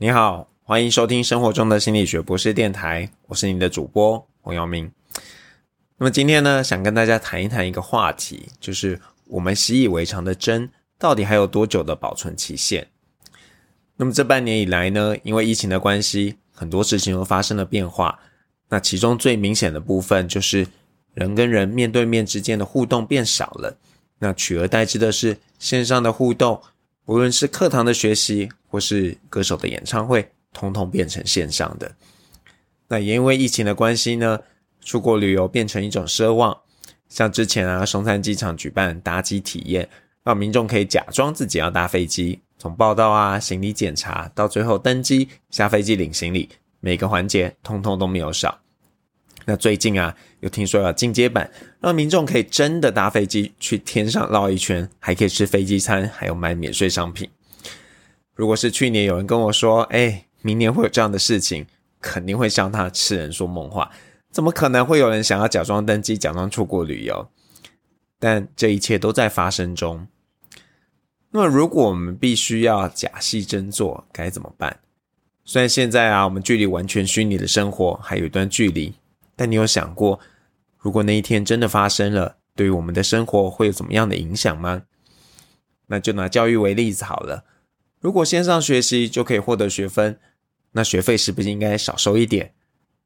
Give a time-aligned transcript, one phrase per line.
[0.00, 4.92] 你好，欢迎收听生活中的心理学博士电台，我是你的主播黄耀明。
[5.96, 12.86] 那么今天呢，想跟大家谈一谈一个话题，就是我们习以为常的针，到底还有多久的保存期限？
[13.96, 18.20] 那么这半年以来呢，因为疫情的关系，很多事情都发生了变化。
[18.68, 20.68] 那其中最明显的部分，就是
[21.12, 23.76] 人跟人面对面之间的互动变少了，
[24.20, 26.62] 那取而代之的是线上的互动。
[27.08, 31.90] 无论是课堂的学习，或是歌手的演唱会，通通变成线上的。
[32.86, 34.38] 那也因为疫情的关系呢，
[34.84, 36.54] 出国旅游变成一种奢望。
[37.08, 39.88] 像之前啊，松山机场举办搭机体验，
[40.22, 48.60] 让民众可以假装自己要搭飞机，从报到啊、行李检查到最后登机、下飞机领行李，每个环节通通都没有少。
[49.48, 57.30] 那最近啊，又听说要进阶版，让民众可以真的搭飞机去天上绕一圈，还可以吃飞机餐，还有买免税商品。
[58.34, 61.64] 如果是去年有人跟我说，哎，明年会有这样的事情，
[61.98, 63.90] 肯定会向他痴人说梦话。
[64.30, 67.30] 怎么可能会有人想要假装登机，假装出国旅游？
[68.20, 70.06] 但这一切都在发生中。
[71.30, 74.80] 那么，如果我们必须要假戏真做，该怎么办？
[75.46, 78.92] 虽然现在啊，我们距离完全虚拟的生活还有一段距离。
[79.38, 80.18] 但你有想过，
[80.78, 84.82] 如果那一天真的发生了，对于我们的生活会有怎么样的影响吗？
[85.86, 87.44] 那就拿教育为例子好了。
[88.00, 90.18] 如果线上学习就可以获得学分，
[90.72, 92.52] 那学费是不是应该少收一点？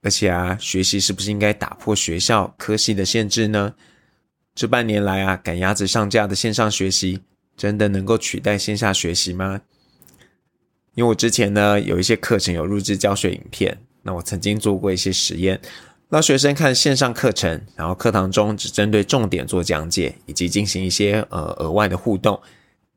[0.00, 3.74] 而且啊，学习是不是应该打破学校科系的限制呢？
[4.54, 7.20] 这半年来啊，赶鸭子上架的线上学习，
[7.54, 9.60] 真的能够取代线下学习吗？
[10.94, 15.60] 因为我之前呢，有一些课程有录制教学影片，那我曾经做过一些实验。
[16.08, 22.40] 让学生看线上课程，然后课堂中只针对重点做讲解，以及进行一些呃额外的互动。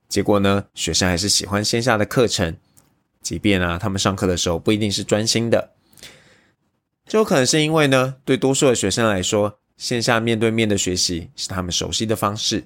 [0.08, 2.56] 结果呢，学生还是喜欢线下的课程，
[3.22, 5.72] 即便啊他们上课的时候不一定是专心的。
[7.08, 12.66] 这有可能是因为呢，对多数的学生来说，线下面对面的学习是他们熟悉的方式，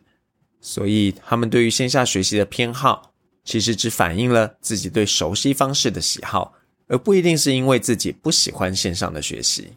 [0.59, 3.13] 所以他们对于线下学习的偏好，
[3.46, 6.53] 其实只反映了自己对熟悉方式的喜好，
[6.88, 9.74] 而不一定是因为自己不喜欢线上的学习。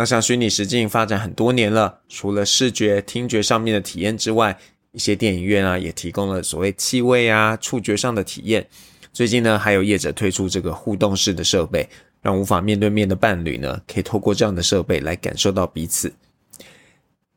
[0.00, 4.58] 那像虚拟实境发展很多年了，除了视觉、听觉上面的体验之外，
[4.92, 8.66] 一些电影院啊也提供了所谓气味啊、触觉上的体验。
[9.12, 11.86] 最近呢，还有业者推出这个互动式的设备，
[12.22, 16.10] 让无法面对面的伴侣呢，可以透过这样的设备来感受到彼此。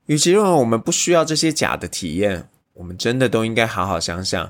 [0.06, 4.50] 与其认为我们不需要这些假的体验，我们真的都应该好好想想：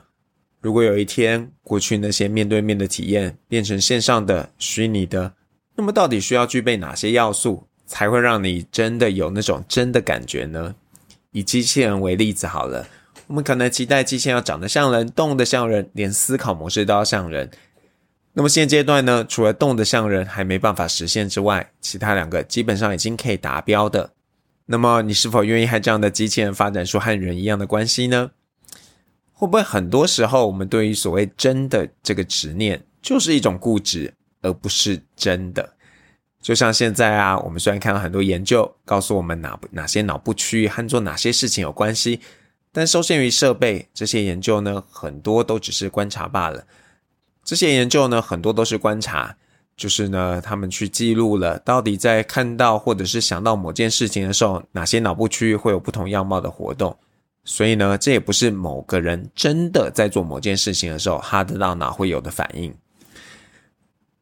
[0.62, 5.34] 如果有一天过去那些面对面的体验变成线上的虚拟的，
[5.76, 7.68] 那么到底需要具备哪些要素？
[7.86, 10.76] 才会让你真的有那种真的感觉呢？
[11.32, 12.88] 以机器人为例子好了，
[13.28, 17.50] 我们可能期待机器人要长得像人、动得像人，连思考模式都要像人。
[18.34, 24.12] 那么现阶段呢，除了动得像人还没办法实现之外，其他两个基本上已经可以达标的。
[24.66, 28.32] 那么你是否愿意和这样的机器人发展出和人一样的关系呢？
[29.34, 35.73] 会不会很多时候我们对于所谓真的这个执念，就是一种固执，而不是真的？
[36.44, 42.20] 就像现在啊，我们虽然看到很多研究告诉我们哪哪些脑部区域和做哪些事情有关系，
[42.74, 46.66] 但受限于设备，这些研究呢，很多都只是观察罢了。
[47.46, 49.34] 这些研究呢，很多都是观察，
[49.78, 56.94] 就是呢，他们去记录了到底在看到或者是想到某件事情的时候，哪些脑部区域会有不同样貌的活动。
[57.46, 62.74] 所以呢，这也不是某个人真的在做某件事情的时候，他的大脑会有的反应。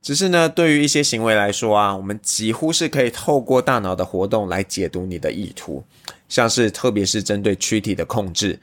[0.01, 5.83] 只是呢，对于一些行为来说啊，我们几乎是可以透过大脑的活动来解读你的意图，
[6.27, 8.59] 像是特别是针对躯体的控制。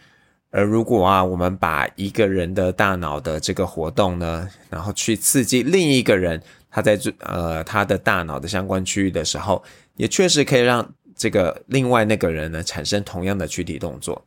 [0.50, 9.62] 而如果啊，我们把一个人的大脑的这个活动呢，然后去刺激另一个人他在呃他的大脑的相关区域的时候，
[9.97, 14.25] 也确实可以让这个另外那个人呢产生同样的躯体动作。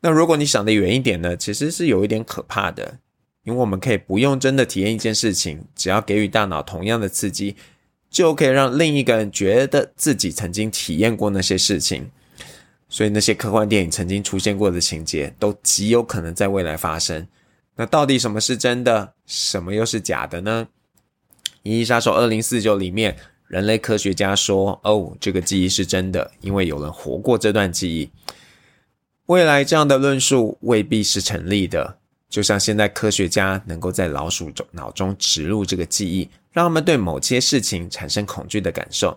[0.00, 2.98] 那如果你想的远一点呢，其实是有一点可怕的。
[3.46, 7.54] 因为我们可以不用真的体验一件事情，只要给予大脑同样的刺激，
[8.10, 12.10] 就可以让另一个人觉得自己曾经体验过那些事情。
[12.88, 17.24] 所以那些科幻电影曾经出现过的情节，都极有可能在未来发生。
[17.76, 20.66] 那到底什么是真的，什么又是假的呢？
[21.62, 23.16] 《银翼杀手二零四九》里面，
[23.46, 28.10] 人类科学家说：“哦，这个记忆是真的，因为有人活过这段记忆。”
[29.26, 31.98] 未来这样的论述未必是成立的。
[32.28, 39.16] 就像现在科学家能够在老鼠中脑中植入这个记忆，让他们对某些事情产生恐惧的感受。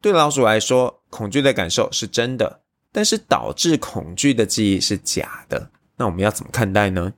[0.00, 2.60] 对老鼠来说，恐惧的感受是真的，
[2.92, 5.70] 但是导致恐惧的记忆是假的。
[5.96, 7.12] 那我们要怎么看待呢？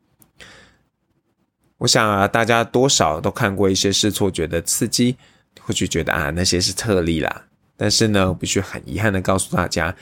[1.78, 5.16] 我想啊，大家多少都看过一些视错觉的刺激，
[5.60, 7.44] 或许觉得啊那些是特例啦。
[7.76, 9.94] 但是呢，必须很遗憾的告诉大家，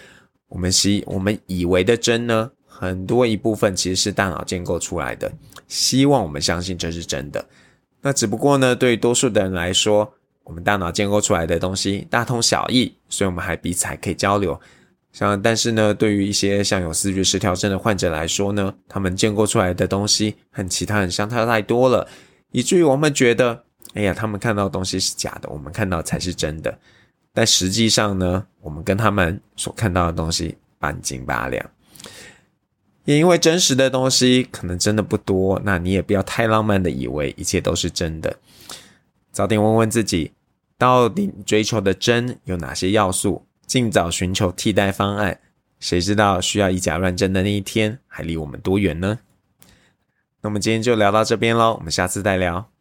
[0.48, 5.30] 我们是我们以为的真呢，很多一部分其实是大脑建构出来的。
[5.68, 7.44] 希望我们相信这是真的。
[8.00, 10.12] 那只不过呢，对于多数的人来说，
[10.42, 14.60] 我们大脑建构出来的东西大同小异，所以我们还彼此还可以交流。
[15.12, 22.06] 像但是呢，对于一些像有思觉失调症的患者来说呢，他们建构出来的东西和其他人相差太多了，
[22.50, 23.62] 以至于我们觉得，
[23.94, 26.76] 哎呀，他们看到东西是假的，我们看到才是真的。
[27.32, 31.64] 但实际上呢，我们跟他们所看到的东西半斤八两。
[33.04, 38.36] 也因为真实的东西可能真的不多，那你也不要太浪漫的以为一切都是真的。
[39.30, 40.32] 早点问问自己，
[40.78, 43.46] 到底追求的真有哪些要素？
[43.66, 45.40] 尽早寻求替代方案，
[45.80, 49.18] 谁知道需要以假乱真的那一天还离我们多远呢？
[50.42, 52.73] 那我们今天就聊到这边喽，我们下次再聊。